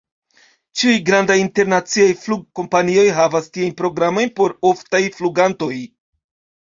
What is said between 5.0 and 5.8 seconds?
flugantoj.